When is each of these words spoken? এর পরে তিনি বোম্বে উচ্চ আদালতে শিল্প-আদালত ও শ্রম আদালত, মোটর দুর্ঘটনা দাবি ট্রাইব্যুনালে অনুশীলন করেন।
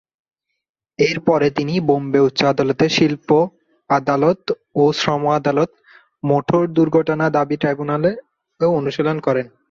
এর 0.99 1.17
পরে 1.19 1.47
তিনি 1.57 1.73
বোম্বে 1.87 2.19
উচ্চ 2.19 2.39
আদালতে 2.45 2.85
শিল্প-আদালত 2.89 4.41
ও 4.75 4.83
শ্রম 4.93 5.23
আদালত, 5.31 5.69
মোটর 6.23 6.63
দুর্ঘটনা 6.71 7.25
দাবি 7.29 7.55
ট্রাইব্যুনালে 7.57 8.11
অনুশীলন 8.59 9.17
করেন। 9.19 9.45